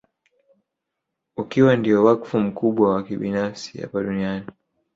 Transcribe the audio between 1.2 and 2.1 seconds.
Ukiwa ndio